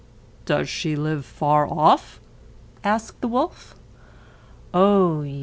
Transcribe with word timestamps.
"Does 0.45 0.67
she 0.67 0.95
live 0.95 1.25
far 1.27 1.67
off?" 1.71 2.19
said 2.83 3.11
the 3.21 3.27
wolf. 3.27 3.75
"Oh 4.73 5.21
yes!" 5.21 5.39